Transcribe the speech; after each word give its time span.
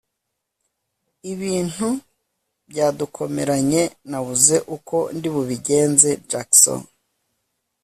ibintu 1.31 1.87
byadukomeranye 2.69 3.83
nabuze 4.09 4.55
uko 4.75 4.97
ndibubigenzeJackson 5.17 6.81